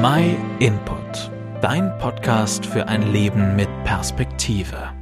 [0.00, 1.28] My Input,
[1.60, 4.92] dein Podcast für ein Leben mit Perspektive.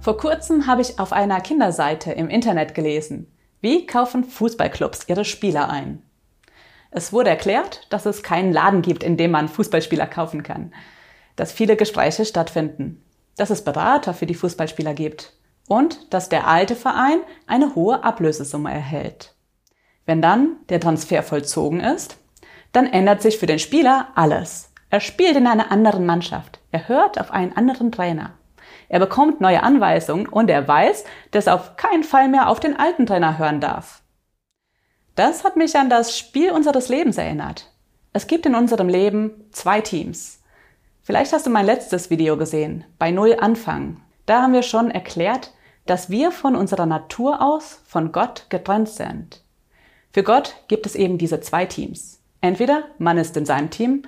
[0.00, 5.70] Vor kurzem habe ich auf einer Kinderseite im Internet gelesen, wie kaufen Fußballclubs ihre Spieler
[5.70, 6.02] ein.
[6.90, 10.74] Es wurde erklärt, dass es keinen Laden gibt, in dem man Fußballspieler kaufen kann,
[11.36, 13.00] dass viele Gespräche stattfinden,
[13.36, 15.34] dass es Berater für die Fußballspieler gibt
[15.68, 19.36] und dass der alte Verein eine hohe Ablösesumme erhält.
[20.04, 22.16] Wenn dann der Transfer vollzogen ist,
[22.72, 24.72] dann ändert sich für den Spieler alles.
[24.90, 26.60] Er spielt in einer anderen Mannschaft.
[26.70, 28.32] Er hört auf einen anderen Trainer.
[28.88, 32.78] Er bekommt neue Anweisungen und er weiß, dass er auf keinen Fall mehr auf den
[32.78, 34.02] alten Trainer hören darf.
[35.14, 37.70] Das hat mich an das Spiel unseres Lebens erinnert.
[38.12, 40.42] Es gibt in unserem Leben zwei Teams.
[41.02, 44.02] Vielleicht hast du mein letztes Video gesehen, bei Null anfangen.
[44.26, 45.52] Da haben wir schon erklärt,
[45.86, 49.42] dass wir von unserer Natur aus von Gott getrennt sind.
[50.12, 52.21] Für Gott gibt es eben diese zwei Teams.
[52.42, 54.02] Entweder man ist in seinem Team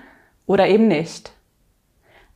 [0.44, 1.32] oder eben nicht.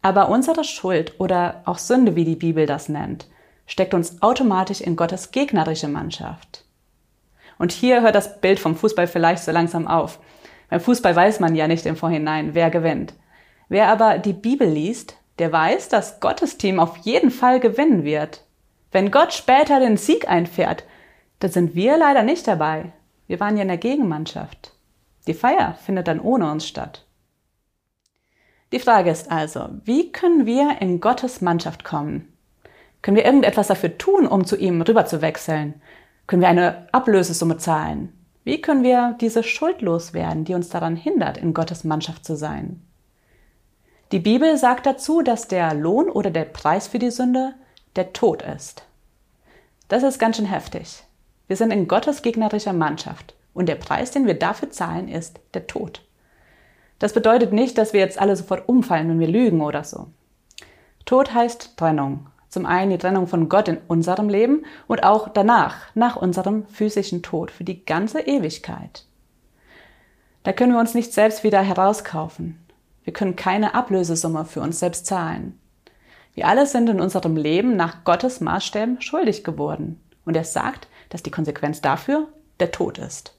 [0.01, 3.27] Aber unsere Schuld oder auch Sünde, wie die Bibel das nennt,
[3.67, 6.65] steckt uns automatisch in Gottes gegnerische Mannschaft.
[7.59, 10.21] Und hier hört das Bild vom Fußball vielleicht so langsam auf.
[10.71, 13.15] Beim Fußball weiß man ja nicht im Vorhinein, wer gewinnt.
[13.69, 18.45] Wer aber die Bibel liest, der weiß, dass Gottes Team auf jeden Fall gewinnen wird.
[18.93, 20.85] Wenn Gott später den Sieg einfährt,
[21.41, 22.93] dann sind wir leider nicht dabei.
[23.27, 24.78] Wir waren ja in der Gegenmannschaft.
[25.29, 27.05] Die Feier findet dann ohne uns statt.
[28.73, 32.33] Die Frage ist also, wie können wir in Gottes Mannschaft kommen?
[33.03, 35.81] Können wir irgendetwas dafür tun, um zu ihm rüberzuwechseln?
[36.27, 38.13] Können wir eine Ablösesumme zahlen?
[38.45, 42.83] Wie können wir diese Schuld loswerden, die uns daran hindert, in Gottes Mannschaft zu sein?
[44.11, 47.55] Die Bibel sagt dazu, dass der Lohn oder der Preis für die Sünde
[47.97, 48.85] der Tod ist.
[49.89, 51.05] Das ist ganz schön heftig.
[51.49, 53.35] Wir sind in Gottes gegnerischer Mannschaft.
[53.59, 56.05] Und der Preis, den wir dafür zahlen, ist der Tod.
[57.01, 60.07] Das bedeutet nicht, dass wir jetzt alle sofort umfallen, wenn wir lügen oder so.
[61.07, 62.29] Tod heißt Trennung.
[62.49, 67.21] Zum einen die Trennung von Gott in unserem Leben und auch danach, nach unserem physischen
[67.25, 69.07] Tod, für die ganze Ewigkeit.
[70.45, 72.65] Da können wir uns nicht selbst wieder herauskaufen.
[73.03, 75.59] Wir können keine Ablösesumme für uns selbst zahlen.
[76.35, 80.01] Wir alle sind in unserem Leben nach Gottes Maßstäben schuldig geworden.
[80.25, 82.29] Und er sagt, dass die Konsequenz dafür
[82.61, 83.35] der Tod ist.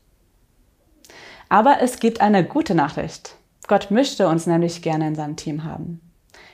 [1.49, 3.35] Aber es gibt eine gute Nachricht.
[3.67, 5.99] Gott möchte uns nämlich gerne in seinem Team haben.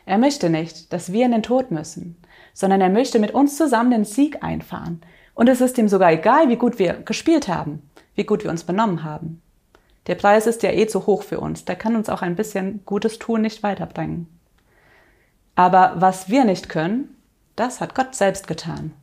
[0.06, 2.18] Er möchte nicht, dass wir in den Tod müssen,
[2.54, 5.02] sondern er möchte mit uns zusammen den Sieg einfahren.
[5.34, 8.64] Und es ist ihm sogar egal, wie gut wir gespielt haben, wie gut wir uns
[8.64, 9.42] benommen haben.
[10.08, 12.86] Der Preis ist ja eh zu hoch für uns, der kann uns auch ein bisschen
[12.86, 14.28] Gutes tun nicht weiterbringen.
[15.56, 17.18] Aber was wir nicht können,
[17.56, 18.94] das hat Gott selbst getan.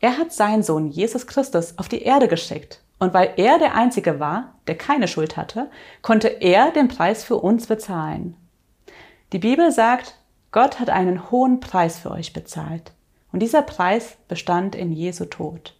[0.00, 4.20] Er hat seinen Sohn Jesus Christus auf die Erde geschickt, und weil er der Einzige
[4.20, 5.68] war, der keine Schuld hatte,
[6.02, 8.36] konnte er den Preis für uns bezahlen.
[9.32, 10.20] Die Bibel sagt,
[10.52, 12.92] Gott hat einen hohen Preis für euch bezahlt.
[13.32, 15.76] Und dieser Preis bestand in Jesu Tod.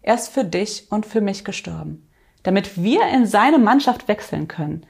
[0.00, 2.08] Er ist für dich und für mich gestorben,
[2.42, 4.86] damit wir in seine Mannschaft wechseln können.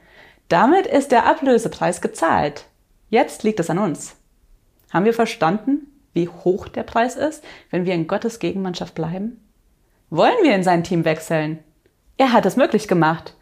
[0.47, 2.63] Damit ist der Ablösepreis gezahlt.
[3.09, 4.15] Jetzt liegt es an uns.
[4.93, 9.41] Haben wir verstanden, wie hoch der Preis ist, wenn wir in Gottes Gegenmannschaft bleiben?
[10.09, 11.59] Wollen wir in sein Team wechseln?
[12.15, 13.35] Er hat es möglich gemacht.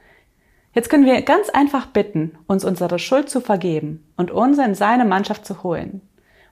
[0.73, 5.05] Jetzt können wir ganz einfach bitten, uns unsere Schuld zu vergeben und uns in seine
[5.05, 6.01] Mannschaft zu holen.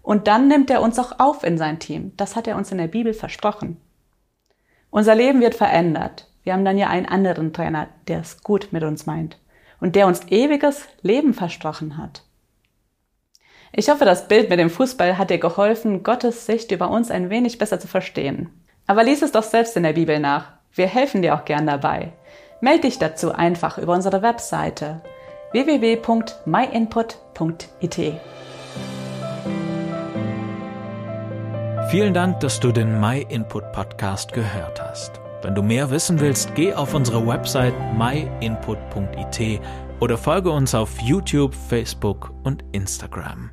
[0.03, 2.12] Und dann nimmt er uns auch auf in sein Team.
[2.16, 3.78] Das hat er uns in der Bibel versprochen.
[4.91, 6.29] Unser Leben wird verändert.
[6.44, 9.40] Wir haben dann ja einen anderen Trainer, der es gut mit uns meint
[9.81, 12.22] und der uns ewiges Leben versprochen hat.
[13.72, 17.31] Ich hoffe, das Bild mit dem Fußball hat dir geholfen, Gottes Sicht über uns ein
[17.31, 18.62] wenig besser zu verstehen.
[18.88, 20.53] Aber lies es doch selbst in der Bibel nach.
[20.73, 22.11] Wir helfen dir auch gern dabei.
[22.61, 25.01] Meld dich dazu einfach über unsere Webseite
[25.51, 28.13] www.myinput.it.
[31.89, 35.22] Vielen Dank, dass du den MyInput Podcast gehört hast.
[35.43, 39.61] Wenn du mehr wissen willst, geh auf unsere Website myinput.it
[39.99, 43.52] oder folge uns auf YouTube, Facebook und Instagram.